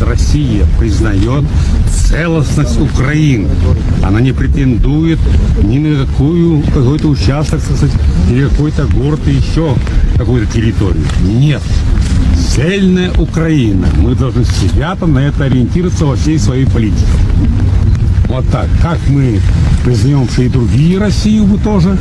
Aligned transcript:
Россия 0.00 0.66
признает 0.78 1.44
целостность 1.90 2.80
Украины. 2.80 3.48
Она 4.02 4.20
не 4.20 4.32
претендует 4.32 5.18
ни 5.62 5.78
на 5.78 6.04
какую 6.06 6.62
какой-то 6.62 7.08
участок, 7.08 7.60
сказать, 7.60 7.92
или 8.30 8.48
какой-то 8.48 8.86
город 8.86 9.20
и 9.26 9.32
еще 9.32 9.74
какую-то 10.16 10.52
территорию. 10.52 11.04
Нет. 11.22 11.62
Цельная 12.36 13.12
Украина. 13.18 13.88
Мы 13.96 14.14
должны 14.14 14.44
себя 14.44 14.94
там 14.96 15.14
на 15.14 15.20
это 15.20 15.44
ориентироваться 15.44 16.04
во 16.04 16.16
всей 16.16 16.38
своей 16.38 16.66
политике. 16.66 17.06
Вот 18.28 18.48
так. 18.48 18.68
Как 18.82 18.98
мы 19.08 19.40
признаем, 19.84 20.28
что 20.28 20.42
и 20.42 20.48
другие 20.48 20.98
Россию 20.98 21.44
бы 21.44 21.58
тоже 21.58 21.98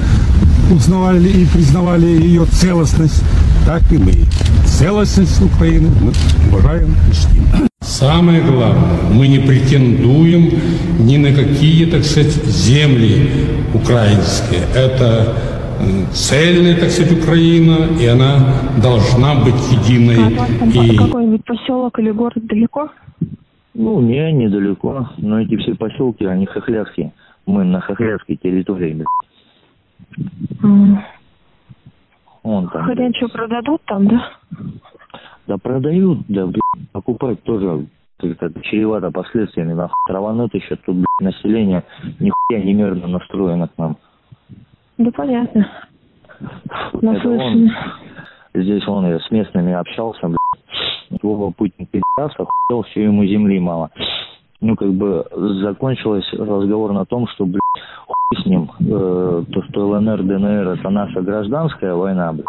узнавали 0.71 1.29
и 1.29 1.45
признавали 1.45 2.07
ее 2.07 2.45
целостность, 2.45 3.21
так 3.65 3.83
и 3.91 3.97
мы. 3.97 4.25
Целостность 4.65 5.41
Украины 5.41 5.89
мы 6.01 6.13
уважаем 6.49 6.95
и 7.09 7.13
чтим. 7.13 7.72
Самое 7.83 8.41
главное, 8.41 9.09
мы 9.13 9.27
не 9.27 9.39
претендуем 9.39 10.49
ни 10.99 11.17
на 11.17 11.33
какие, 11.35 11.85
так 11.85 12.03
сказать, 12.03 12.31
земли 12.31 13.29
украинские. 13.73 14.61
Это 14.73 15.35
цельная, 16.13 16.79
так 16.79 16.89
сказать, 16.89 17.11
Украина, 17.11 17.89
и 17.99 18.05
она 18.05 18.37
должна 18.81 19.35
быть 19.35 19.59
единой. 19.71 20.15
А 20.15 20.65
И 20.65 20.97
какой-нибудь 20.97 21.43
поселок 21.43 21.99
или 21.99 22.11
город 22.11 22.45
далеко? 22.45 22.89
Ну, 23.73 24.01
не, 24.01 24.31
недалеко. 24.31 25.09
Но 25.17 25.41
эти 25.41 25.57
все 25.57 25.75
поселки, 25.75 26.25
они 26.25 26.45
хохлярские. 26.45 27.11
Мы 27.45 27.65
на 27.65 27.81
хохлярской 27.81 28.37
территории, 28.37 28.93
блядь. 28.93 29.07
Вон 32.43 32.69
там. 32.69 32.85
Хрен 32.85 33.13
что 33.15 33.27
продадут 33.27 33.81
там, 33.85 34.07
да? 34.07 34.29
Да 35.47 35.57
продают, 35.57 36.19
да, 36.29 36.45
блядь. 36.45 36.62
Покупать 36.93 37.41
тоже 37.43 37.87
как-то 38.19 38.61
чревато 38.61 39.11
последствиями. 39.11 39.73
Нахуй 39.73 39.93
траванут 40.07 40.53
еще 40.53 40.75
тут, 40.77 40.95
блядь, 40.95 41.33
население 41.33 41.83
нихуя 42.19 42.63
не 42.63 42.73
мирно 42.73 43.07
настроено 43.07 43.67
к 43.67 43.77
нам. 43.77 43.97
Да 44.97 45.11
понятно. 45.11 45.67
Наслышаны. 47.01 47.71
здесь 48.53 48.87
он, 48.87 49.07
я 49.07 49.19
с 49.19 49.31
местными 49.31 49.73
общался, 49.73 50.27
блядь. 50.27 51.21
Вова 51.21 51.51
Путин 51.51 51.85
пиздец, 51.85 52.31
охуел, 52.37 52.83
все 52.83 53.03
ему 53.03 53.25
земли 53.25 53.59
мало. 53.59 53.89
Ну, 54.61 54.75
как 54.75 54.93
бы, 54.93 55.25
закончилось 55.61 56.27
разговор 56.33 56.93
на 56.93 57.05
том, 57.05 57.27
что, 57.27 57.45
блядь, 57.45 57.59
хуй 58.07 58.41
с 58.41 58.45
ним, 58.45 58.71
э, 58.79 59.43
то, 59.51 59.63
что 59.63 59.89
ЛНР, 59.89 60.23
ДНР, 60.23 60.67
это 60.79 60.89
наша 60.89 61.21
гражданская 61.21 61.93
война, 61.93 62.31
блядь. 62.31 62.45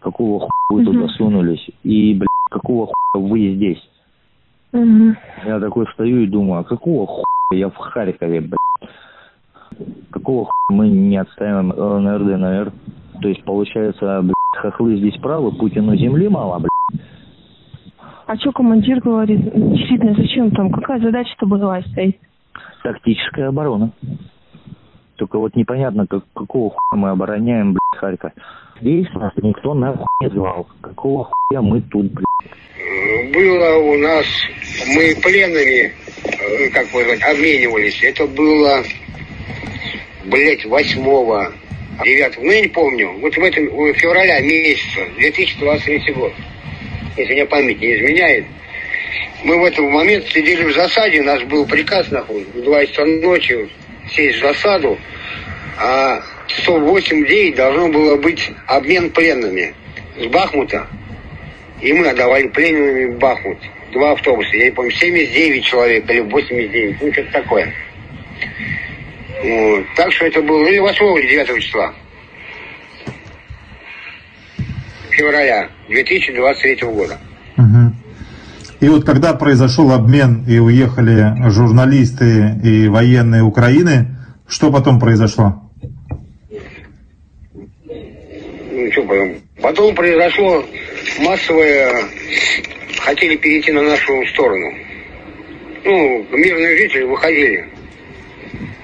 Какого 0.00 0.40
хуя 0.40 0.50
вы 0.70 0.84
туда 0.84 1.08
сунулись? 1.08 1.64
И, 1.82 2.14
блядь, 2.14 2.29
какого 2.50 2.86
хуя 2.86 3.24
вы 3.24 3.54
здесь? 3.54 3.90
Мгм. 4.72 5.16
Я 5.46 5.58
такой 5.58 5.86
стою 5.94 6.20
и 6.20 6.26
думаю, 6.26 6.60
а 6.60 6.64
какого 6.64 7.06
хуя 7.06 7.24
я 7.52 7.68
в 7.70 7.76
Харькове, 7.76 8.40
блядь? 8.40 8.90
Какого 10.10 10.44
хуя 10.44 10.78
мы 10.78 10.88
не 10.88 11.16
отстаиваем 11.16 11.72
ЛНР, 11.72 12.24
ДНР? 12.24 12.72
То 13.22 13.28
есть, 13.28 13.42
получается, 13.44 14.20
блядь, 14.22 14.34
хохлы 14.56 14.96
здесь 14.96 15.16
правы, 15.20 15.52
Путину 15.52 15.96
земли 15.96 16.28
мало, 16.28 16.58
блядь. 16.58 16.70
А 18.26 18.36
что 18.36 18.52
командир 18.52 19.00
говорит? 19.00 19.42
Действительно, 19.42 20.14
зачем 20.14 20.50
там? 20.52 20.70
Какая 20.70 21.00
задача-то 21.00 21.46
была 21.46 21.80
стоит? 21.82 22.18
Тактическая 22.82 23.48
оборона. 23.48 23.90
Только 25.16 25.38
вот 25.38 25.56
непонятно, 25.56 26.06
как, 26.06 26.24
какого 26.34 26.70
хуя 26.70 27.00
мы 27.00 27.10
обороняем, 27.10 27.72
блядь, 27.72 27.79
Харьков. 28.00 28.32
Здесь 28.80 29.06
нас 29.14 29.32
никто 29.36 29.74
нахуй 29.74 30.06
не 30.22 30.30
звал. 30.30 30.66
Какого 30.80 31.24
хуя 31.24 31.60
мы 31.60 31.80
тут, 31.82 32.06
блядь? 32.12 32.26
было 33.32 33.76
у 33.76 33.96
нас, 33.98 34.26
мы 34.94 35.14
пленными, 35.22 35.92
э, 36.24 36.70
как 36.70 36.90
бы 36.90 37.02
сказать, 37.02 37.22
обменивались. 37.22 38.02
Это 38.02 38.26
было, 38.26 38.82
блядь, 40.24 40.64
8 40.64 41.02
9 42.04 42.38
ну 42.38 42.50
я 42.50 42.60
не 42.62 42.68
помню, 42.68 43.12
вот 43.20 43.36
в 43.36 43.44
этом 43.44 43.66
в 43.66 43.92
февраля 43.94 44.40
месяца 44.40 45.00
2023 45.18 46.12
год, 46.14 46.32
если 47.16 47.34
мне 47.34 47.44
память 47.44 47.80
не 47.80 47.94
изменяет. 47.94 48.46
Мы 49.44 49.60
в 49.60 49.64
этот 49.64 49.80
момент 49.80 50.24
сидели 50.26 50.64
в 50.64 50.72
засаде, 50.72 51.20
у 51.20 51.24
нас 51.24 51.42
был 51.42 51.66
приказ, 51.66 52.10
нахуй, 52.10 52.44
в 52.44 52.62
2 52.62 52.86
часа 52.86 53.04
ночи 53.04 53.68
сесть 54.10 54.38
в 54.38 54.40
засаду, 54.40 54.98
а 55.80 56.22
часов 56.46 56.82
8-9 56.82 57.56
должно 57.56 57.88
было 57.88 58.16
быть 58.16 58.50
обмен 58.66 59.10
пленными 59.10 59.74
с 60.18 60.26
Бахмута 60.26 60.86
и 61.80 61.92
мы 61.92 62.08
отдавали 62.08 62.48
пленными 62.48 63.14
в 63.14 63.18
Бахмут. 63.18 63.58
Два 63.92 64.12
автобуса. 64.12 64.56
Я 64.56 64.66
не 64.66 64.70
помню, 64.70 64.90
79 64.92 65.64
человек 65.64 66.10
или 66.10 66.20
89. 66.20 67.02
Ну, 67.02 67.12
что-то 67.12 67.32
такое. 67.32 67.72
Вот. 69.42 69.84
Так 69.96 70.12
что 70.12 70.26
это 70.26 70.42
было 70.42 70.66
или 70.66 70.78
8 70.78 71.04
или 71.18 71.30
9 71.30 71.64
числа. 71.64 71.92
Февраля 75.10 75.68
2023 75.88 76.88
года. 76.88 77.18
Мгм. 77.56 77.96
И 78.80 78.88
вот 78.88 79.04
когда 79.04 79.34
произошел 79.34 79.92
обмен 79.92 80.44
и 80.46 80.58
уехали 80.58 81.50
журналисты 81.50 82.58
и 82.62 82.88
военные 82.88 83.42
Украины, 83.42 84.16
что 84.46 84.70
потом 84.70 85.00
произошло? 85.00 85.59
Что 89.00 89.40
потом? 89.62 89.94
Произошло 89.94 90.64
массовое... 91.20 92.04
Хотели 92.98 93.36
перейти 93.36 93.72
на 93.72 93.82
нашу 93.82 94.26
сторону. 94.26 94.74
Ну, 95.84 96.26
мирные 96.32 96.76
жители 96.76 97.04
выходили. 97.04 97.66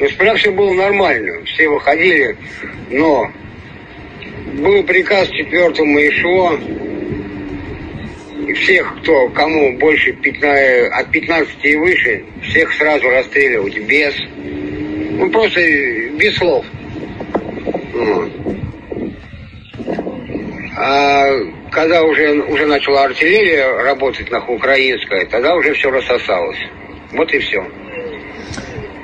Но 0.01 0.09
сперва 0.09 0.35
все 0.37 0.51
было 0.51 0.73
нормально. 0.73 1.45
Все 1.45 1.69
выходили, 1.69 2.37
но 2.91 3.31
был 4.55 4.83
приказ 4.85 5.29
четвертому 5.29 5.99
ИШО 6.01 6.61
всех, 8.55 8.97
кто, 9.03 9.29
кому 9.29 9.77
больше 9.77 10.13
15, 10.13 10.93
от 10.93 11.11
15 11.11 11.57
и 11.63 11.77
выше, 11.77 12.25
всех 12.43 12.73
сразу 12.73 13.11
расстреливать 13.11 13.79
без, 13.87 14.15
ну 14.39 15.29
просто 15.31 15.61
без 16.13 16.37
слов. 16.37 16.65
Вот. 17.93 18.36
А 20.77 21.31
когда 21.71 22.03
уже, 22.03 22.43
уже 22.43 22.67
начала 22.67 23.05
артиллерия 23.05 23.83
работать 23.83 24.31
на 24.31 24.47
украинская, 24.47 25.25
тогда 25.27 25.55
уже 25.55 25.73
все 25.73 25.91
рассосалось. 25.91 26.59
Вот 27.13 27.33
и 27.33 27.39
все. 27.39 27.65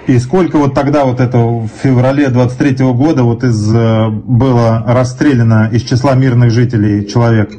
И 0.06 0.18
сколько 0.18 0.58
вот 0.58 0.74
тогда 0.74 1.04
вот 1.04 1.20
это 1.20 1.38
в 1.38 1.68
феврале 1.82 2.28
23 2.28 2.84
года 2.86 3.22
вот 3.22 3.44
из 3.44 3.74
э, 3.74 4.08
было 4.10 4.84
расстреляно 4.86 5.70
из 5.72 5.82
числа 5.84 6.14
мирных 6.14 6.50
жителей 6.50 7.06
человек? 7.06 7.50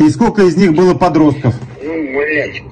И 0.00 0.10
сколько 0.10 0.42
из 0.42 0.56
них 0.56 0.74
было 0.74 0.94
подростков? 0.94 1.54
Ну, 1.82 2.18
блядь. 2.18 2.62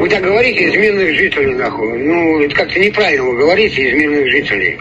Вы 0.00 0.08
так 0.08 0.22
говорите 0.22 0.68
из 0.68 0.74
мирных 0.74 1.14
жителей, 1.14 1.54
нахуй. 1.54 1.98
Ну, 1.98 2.40
это 2.40 2.54
как-то 2.54 2.80
неправильно 2.80 3.24
вы 3.24 3.36
говорите 3.36 3.90
из 3.90 3.94
мирных 3.94 4.30
жителей. 4.30 4.78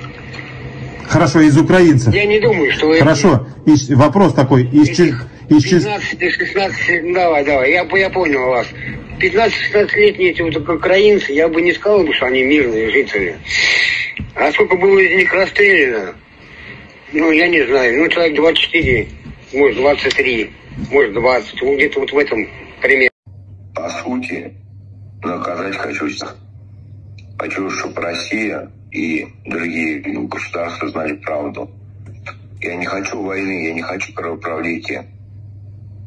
Хорошо, 1.12 1.42
из 1.42 1.58
украинцев. 1.58 2.14
Я 2.14 2.26
не 2.26 2.40
думаю, 2.40 2.72
что 2.72 2.88
вы... 2.88 3.00
Хорошо, 3.00 3.46
из- 3.66 3.90
вопрос 3.90 4.34
такой, 4.34 4.64
из, 4.64 4.90
из 4.90 5.00
чис- 5.00 5.84
15 5.84 6.22
и 6.22 6.30
16, 6.30 7.14
давай, 7.14 7.44
давай, 7.44 7.72
я, 7.72 7.84
я 7.98 8.10
понял 8.10 8.48
вас. 8.48 8.68
15-16-летние 9.20 10.32
эти 10.32 10.42
вот 10.42 10.56
украинцы, 10.56 11.34
я 11.34 11.50
бы 11.50 11.62
не 11.62 11.74
сказал, 11.74 12.04
бы, 12.04 12.14
что 12.14 12.28
они 12.28 12.44
мирные 12.44 12.90
жители. 12.92 13.38
А 14.36 14.52
сколько 14.54 14.78
было 14.78 14.98
из 15.00 15.14
них 15.18 15.34
расстреляно? 15.34 16.16
Ну, 17.12 17.30
я 17.32 17.50
не 17.50 17.66
знаю, 17.68 18.00
ну, 18.00 18.08
человек 18.08 18.36
24, 18.38 19.08
может, 19.54 19.76
23, 19.78 20.50
может, 20.92 21.14
20, 21.14 21.62
ну, 21.62 21.76
где-то 21.76 22.00
вот 22.00 22.12
в 22.14 22.18
этом 22.18 22.48
примере. 22.82 23.10
по 23.76 23.90
сути, 23.90 24.54
наказать 25.24 25.76
хочу. 25.76 26.08
Хочу, 27.42 27.72
чтобы 27.72 28.00
Россия 28.02 28.70
и 28.92 29.28
другие 29.48 30.00
государства 30.28 30.88
знали 30.90 31.16
правду. 31.16 31.72
Я 32.60 32.76
не 32.76 32.86
хочу 32.86 33.20
войны, 33.20 33.66
я 33.66 33.74
не 33.74 33.82
хочу 33.82 34.14
кровопролития. 34.14 35.08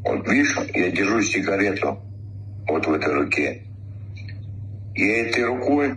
Вот 0.04 0.28
видишь, 0.28 0.56
я 0.74 0.92
держу 0.92 1.20
сигарету 1.22 1.98
вот 2.68 2.86
в 2.86 2.92
этой 2.92 3.12
руке. 3.12 3.62
Я 4.94 5.26
этой 5.26 5.44
рукой 5.46 5.96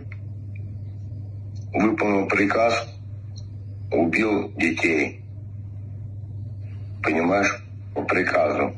выполнил 1.72 2.26
приказ, 2.26 2.88
убил 3.92 4.52
детей. 4.56 5.20
Понимаешь? 7.00 7.64
По 7.94 8.02
приказу. 8.02 8.74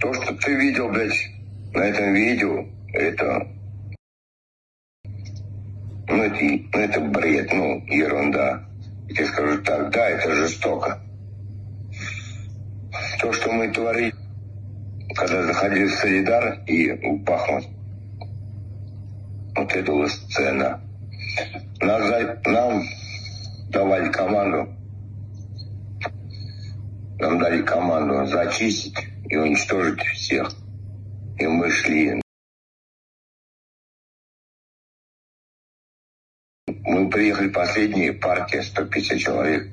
То, 0.00 0.12
что 0.14 0.34
ты 0.34 0.56
видел, 0.56 0.88
блядь, 0.88 1.30
на 1.72 1.82
этом 1.82 2.12
видео, 2.12 2.66
это... 2.92 3.46
Ну, 6.12 6.22
это, 6.22 6.38
ну, 6.72 6.80
это 6.80 7.00
бред, 7.00 7.52
ну, 7.52 7.84
ерунда. 7.86 8.64
Я 9.08 9.14
тебе 9.14 9.26
скажу 9.26 9.62
так, 9.62 9.90
да, 9.90 10.08
это 10.08 10.34
жестоко. 10.34 11.00
То, 13.20 13.32
что 13.32 13.52
мы 13.52 13.68
творим 13.72 14.12
когда 15.14 15.42
заходили 15.42 15.84
в 15.84 15.94
Солидар 15.94 16.62
и 16.66 16.90
в 16.90 17.22
Бахмут. 17.22 17.64
Вот 19.56 19.72
это 19.72 19.92
была 19.92 20.08
сцена. 20.08 20.80
Нам, 21.80 22.02
нам 22.46 22.82
давали 23.70 24.10
команду, 24.10 24.68
нам 27.18 27.38
дали 27.38 27.62
команду 27.62 28.26
зачистить 28.26 28.96
и 29.28 29.36
уничтожить 29.36 30.00
всех. 30.00 30.52
И 31.38 31.46
мы 31.46 31.70
шли. 31.70 32.21
Мы 36.84 37.08
приехали 37.08 37.48
последние 37.48 38.12
партии, 38.12 38.60
150 38.60 39.18
человек. 39.18 39.68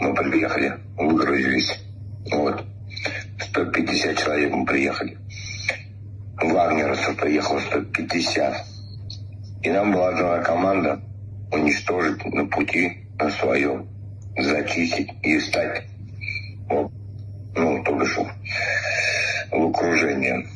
Мы 0.00 0.14
приехали, 0.14 0.74
выгрузились. 0.96 1.78
Вот. 2.30 2.64
150 3.40 4.18
человек 4.18 4.52
мы 4.52 4.66
приехали. 4.66 5.18
Вагнеровцев 6.36 7.16
приехало 7.16 7.60
150. 7.60 8.64
И 9.62 9.70
нам 9.70 9.92
была 9.92 10.12
дана 10.12 10.42
команда 10.42 11.00
уничтожить 11.50 12.24
на 12.26 12.46
пути 12.46 13.08
на 13.18 13.30
своем, 13.30 13.88
зачистить 14.36 15.10
и 15.22 15.40
стать, 15.40 15.84
вот, 16.68 16.92
ну, 17.56 17.82
то 17.82 17.92
бишь, 17.98 18.16
в 19.50 19.68
окружение 19.68 20.46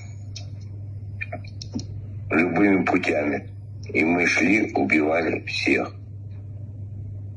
любыми 2.30 2.84
путями. 2.84 3.51
И 3.92 4.04
мы 4.04 4.26
шли, 4.26 4.72
убивали 4.74 5.44
всех. 5.46 5.94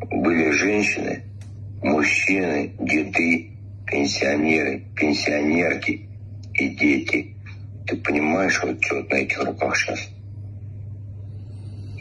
Были 0.09 0.51
женщины, 0.51 1.23
мужчины, 1.81 2.71
деды, 2.79 3.51
пенсионеры, 3.85 4.83
пенсионерки 4.95 6.07
и 6.53 6.69
дети. 6.69 7.35
Ты 7.87 7.97
понимаешь, 7.97 8.61
вот 8.63 8.83
что 8.83 8.95
вот 8.95 9.11
на 9.11 9.15
этих 9.15 9.43
руках 9.43 9.75
сейчас? 9.77 10.09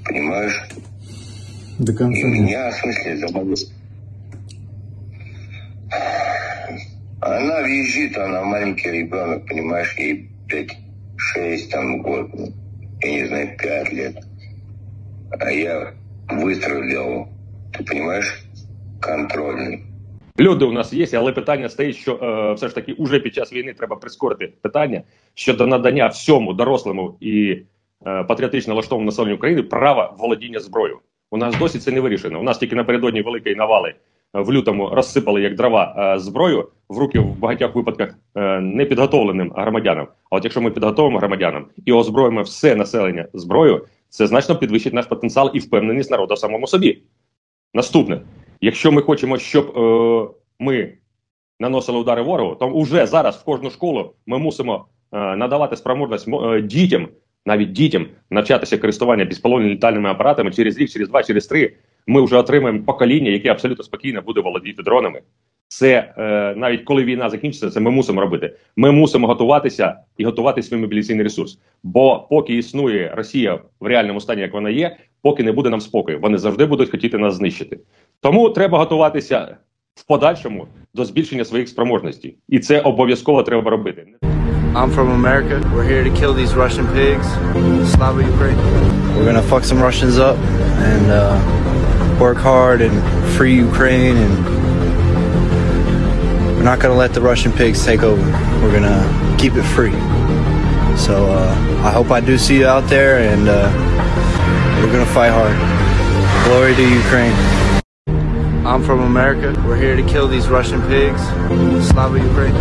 Понимаешь? 0.05 0.69
До 1.79 1.93
И 1.93 1.97
конца 1.97 2.29
нет. 2.29 2.41
меня, 2.41 2.71
в 2.71 2.75
смысле, 2.77 3.17
замолил. 3.17 3.57
Она 7.21 7.63
визжит, 7.63 8.17
она 8.19 8.45
маленький 8.45 8.91
ребенок, 8.91 9.47
понимаешь, 9.47 9.95
ей 9.99 10.31
пять, 10.49 10.77
шесть 11.17 11.71
там 11.71 12.03
год, 12.03 12.31
я 13.03 13.11
не 13.11 13.27
знаю, 13.27 13.57
пять 13.57 13.93
лет. 13.93 14.17
А 15.40 15.52
я 15.52 15.94
выстрелил, 16.30 17.28
ты 17.74 17.84
понимаешь, 17.84 18.44
контрольный. 19.02 19.84
Люди 20.40 20.66
у 20.66 20.72
нас 20.72 20.94
є, 20.94 21.08
але 21.14 21.32
питання 21.32 21.70
стоїть, 21.70 21.96
що 21.96 22.16
е, 22.16 22.54
все 22.54 22.68
ж 22.68 22.76
таки 22.76 22.94
уже 22.94 23.20
під 23.20 23.34
час 23.34 23.54
війни 23.54 23.74
треба 23.74 23.96
прискорити 23.96 24.54
питання 24.62 25.02
щодо 25.34 25.68
надання 25.68 26.08
всьому 26.08 26.54
дорослому 26.54 27.18
і 27.20 27.58
е, 28.08 28.24
патріотично 28.24 28.74
налаштованому 28.74 29.06
населенню 29.06 29.36
України 29.36 29.64
права 29.64 30.16
володіння 30.20 30.60
зброєю. 30.60 31.00
У 31.32 31.38
нас 31.38 31.58
досі 31.60 31.80
це 31.80 31.92
не 31.92 32.02
вирішено. 32.02 32.40
У 32.40 32.44
нас 32.44 32.58
тільки 32.58 32.76
напередодні 32.76 33.22
великої 33.22 33.56
навали 33.56 33.90
е, 33.90 33.96
в 34.42 34.54
лютому 34.54 34.90
розсипали 34.90 35.42
як 35.42 35.56
дрова 35.56 36.14
е, 36.16 36.20
зброю 36.20 36.70
в 36.90 36.98
руки 36.98 37.20
в 37.20 37.40
багатьох 37.40 37.76
випадках 37.76 38.16
е, 38.36 38.60
непідготовленим 38.60 39.54
громадянам. 39.56 40.08
А 40.30 40.36
от 40.36 40.44
якщо 40.44 40.62
ми 40.62 40.72
підготовимо 40.72 41.20
громадянам 41.20 41.66
і 41.86 41.94
озброїмо 41.94 42.42
все 42.42 42.76
населення 42.76 43.28
зброєю, 43.34 43.86
це 44.15 44.27
значно 44.27 44.57
підвищить 44.57 44.95
наш 44.95 45.07
потенціал 45.07 45.51
і 45.55 45.59
впевненість 45.59 46.11
народу 46.11 46.35
в 46.35 46.39
самому 46.39 46.67
собі. 46.67 47.03
Наступне, 47.75 48.21
якщо 48.61 48.93
ми 48.93 49.03
хочемо, 49.03 49.39
щоб 49.39 49.79
е, 49.79 50.29
ми 50.59 50.93
наносили 51.61 51.99
удари 51.99 52.23
ворогу, 52.23 52.55
то 52.55 52.81
вже 52.81 53.07
зараз 53.07 53.37
в 53.37 53.45
кожну 53.45 53.71
школу 53.71 54.15
ми 54.27 54.39
мусимо 54.39 54.87
е, 55.13 55.37
надавати 55.37 55.77
спроможність 55.77 56.29
е, 56.29 56.63
дітям, 56.63 57.09
навіть 57.47 57.73
дітям, 57.73 58.07
навчатися 58.31 58.79
користування 58.79 59.25
безполонними 59.25 59.75
літальними 59.75 60.09
апаратами 60.09 60.51
через 60.51 60.79
рік, 60.79 60.91
через 60.91 61.09
два, 61.09 61.23
через 61.23 61.47
три. 61.47 61.77
Ми 62.07 62.25
вже 62.25 62.37
отримаємо 62.37 62.85
покоління, 62.85 63.31
яке 63.31 63.49
абсолютно 63.49 63.85
спокійно 63.85 64.23
буде 64.23 64.41
володіти 64.41 64.83
дронами. 64.83 65.21
Це 65.69 66.15
е, 66.19 66.55
навіть 66.57 66.85
коли 66.85 67.05
війна 67.05 67.31
закінчиться, 67.31 67.71
це 67.71 67.81
ми 67.81 67.91
мусимо 67.91 68.21
робити. 68.21 68.57
Ми 68.77 68.91
мусимо 68.91 69.27
готуватися 69.27 69.97
і 70.19 70.25
готувати 70.25 70.63
свій 70.63 70.77
мобілізаційний 70.77 71.25
ресурс. 71.25 71.59
Бо 71.83 72.27
поки 72.31 72.57
існує 72.57 73.13
Росія 73.17 73.59
в 73.81 73.87
реальному 73.87 74.21
стані, 74.21 74.43
як 74.43 74.53
вона 74.53 74.71
є, 74.71 74.97
поки 75.23 75.43
не 75.43 75.53
буде 75.53 75.71
нам 75.71 75.81
спокою, 75.81 76.21
вони 76.21 76.39
завжди 76.39 76.67
будуть 76.67 76.91
хотіти 76.91 77.19
нас 77.19 77.35
знищити. 77.35 77.79
Тому 78.21 78.51
треба 78.51 78.79
готуватися 78.79 79.57
в 79.95 80.07
подальшому 80.07 80.67
до 80.95 81.05
збільшення 81.05 81.45
своїх 81.45 81.69
спроможностей, 81.69 82.37
і 82.49 82.59
це 82.59 82.81
обов'язково 82.81 83.43
треба 83.43 83.71
робити. 83.71 84.07
I'm 84.75 84.91
from 84.91 85.09
America. 85.13 85.61
We're 85.73 85.85
here 85.85 86.03
to 86.03 86.11
kill 86.21 86.35
these 86.35 86.53
Russian 86.57 86.87
pigs. 86.99 87.27
Slava 87.95 88.21
Ukraine. 88.35 88.59
We're 89.15 89.25
gonna 89.25 89.49
fuck 89.53 89.63
some 89.63 89.81
Russians 89.81 90.19
up 90.19 90.37
and 90.91 91.07
uh, 91.13 92.19
work 92.19 92.39
hard 92.39 92.81
and 92.87 92.95
free 93.37 93.55
Ukraine 93.55 94.17
and 94.17 94.64
we're 96.65 96.71
not 96.71 96.81
gonna 96.81 96.95
let 96.95 97.13
the 97.13 97.21
Russian 97.21 97.53
pigs 97.53 97.85
take 97.85 98.03
over. 98.03 98.23
We're 98.63 98.73
gonna 98.73 99.37
keep 99.39 99.53
it 99.53 99.65
free. 99.65 99.93
So 100.97 101.27
uh, 101.31 101.83
I 101.85 101.91
hope 101.91 102.11
I 102.11 102.21
do 102.21 102.39
see 102.39 102.61
you 102.61 102.67
out 102.67 102.89
there 102.89 103.19
and 103.19 103.51
uh, 103.51 103.71
we're 104.81 104.91
gonna 104.91 105.05
fight 105.05 105.29
hard. 105.29 105.55
Glory 106.47 106.75
to 106.75 106.89
Ukraine. 106.89 107.35
I'm 108.67 108.83
from 108.83 109.01
America. 109.01 109.53
We're 109.67 109.77
here 109.77 109.95
to 109.95 110.03
kill 110.05 110.27
these 110.27 110.49
Russian 110.49 110.81
pigs. 110.89 111.21
Slava 111.87 112.19
Ukraine. 112.19 112.55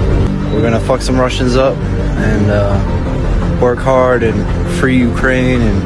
We're 0.51 0.61
gonna 0.61 0.81
fuck 0.81 1.01
some 1.01 1.17
Russians 1.17 1.55
up 1.55 1.77
and 1.77 2.51
uh, 2.51 3.59
work 3.61 3.79
hard 3.79 4.21
and 4.23 4.35
free 4.81 4.97
Ukraine 4.97 5.61
and 5.61 5.81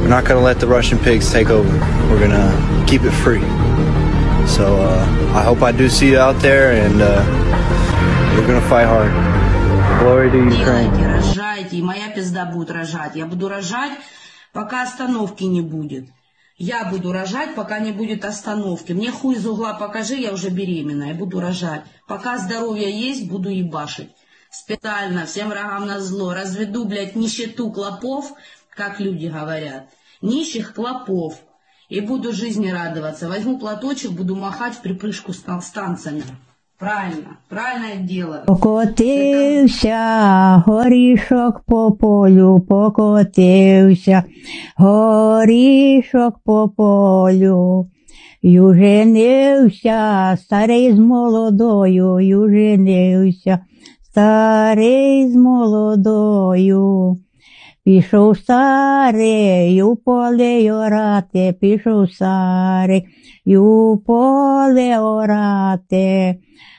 we're 0.00 0.08
not 0.08 0.24
gonna 0.24 0.40
let 0.40 0.58
the 0.58 0.66
Russian 0.66 0.98
pigs 0.98 1.30
take 1.30 1.48
over. 1.48 1.70
We're 2.10 2.18
gonna 2.18 2.84
keep 2.88 3.02
it 3.02 3.12
free. 3.12 3.91
So 4.46 4.76
uh, 4.80 5.34
I 5.34 5.42
hope 5.42 5.62
I 5.62 5.72
do 5.72 5.88
see 5.88 6.10
you 6.10 6.18
out 6.18 6.40
there 6.42 6.72
and 6.72 7.00
uh, 7.00 7.22
we're 8.36 8.46
gonna 8.46 8.60
fight 8.68 8.86
hard. 8.86 9.12
Glory 10.00 10.30
to 10.30 10.38
Ukraine. 10.38 10.90
Делайте, 10.90 11.16
рожайте, 11.16 11.76
и 11.76 11.82
моя 11.82 12.08
пизда 12.10 12.44
будет 12.46 12.70
рожать. 12.70 13.14
Я 13.14 13.26
буду 13.26 13.48
рожать, 13.48 13.92
пока 14.52 14.82
остановки 14.82 15.44
не 15.44 15.60
будет. 15.60 16.08
Я 16.58 16.84
буду 16.84 17.12
рожать, 17.12 17.54
пока 17.54 17.78
не 17.78 17.92
будет 17.92 18.24
остановки. 18.24 18.92
Мне 18.92 19.10
хуй 19.10 19.36
из 19.36 19.46
угла 19.46 19.74
покажи, 19.74 20.16
я 20.16 20.32
уже 20.32 20.50
беременна, 20.50 21.04
я 21.04 21.14
буду 21.14 21.40
рожать. 21.40 21.82
Пока 22.06 22.38
здоровье 22.38 22.90
есть, 22.90 23.28
буду 23.28 23.48
ебашить. 23.48 24.10
Специально, 24.50 25.24
всем 25.24 25.48
врагам 25.48 25.86
на 25.86 25.98
зло. 26.00 26.34
Разведу, 26.34 26.84
блядь, 26.84 27.16
нищету 27.16 27.70
клопов, 27.70 28.32
как 28.70 29.00
люди 29.00 29.26
говорят. 29.26 29.88
Нищих 30.20 30.74
клопов. 30.74 31.40
И 31.92 32.00
буду 32.00 32.32
жизни 32.32 32.68
радоваться. 32.70 33.28
Возьму 33.28 33.58
платочек, 33.58 34.12
буду 34.12 34.34
махать 34.34 34.72
в 34.72 34.80
припрыжку 34.80 35.34
с 35.34 35.42
танцами. 35.74 36.22
Правильно, 36.78 37.36
правильное 37.50 37.96
дело. 37.96 38.44
Покотився 38.46 39.92
горішок 40.66 41.60
по 41.66 41.92
полю, 41.92 42.60
покотився 42.60 44.24
горішок 44.78 46.38
по 46.44 46.68
полю. 46.68 47.90
Юженився 48.42 50.38
старий 50.40 50.92
з 50.92 50.98
молодою, 50.98 52.20
юженився 52.20 53.58
старий 54.02 55.28
з 55.28 55.36
молодою. 55.36 57.18
Пішов 57.84 58.38
старий 58.38 59.82
у 59.82 59.96
поле 59.96 60.72
орати, 60.72 61.54
пішов 61.60 62.12
старий 62.12 63.06
у 63.46 63.96
поле 64.06 64.98
орати. 64.98 66.36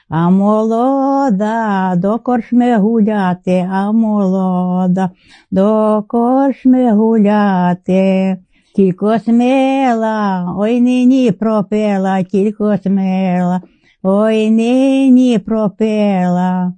А 0.09 0.29
молода 0.29 1.93
до 1.97 2.19
корчми 2.19 2.77
гуляти, 2.77 3.69
а 3.71 3.91
молода 3.91 5.09
до 5.51 6.03
корчми 6.07 6.91
гуляти. 6.91 8.37
Тільки 8.75 9.19
смела, 9.19 10.53
ой 10.57 10.81
нині 10.81 11.31
пропела, 11.31 12.23
тільки 12.23 12.79
смела, 12.83 13.61
ой 14.03 14.49
нині 14.49 15.39
пропела. 15.39 16.73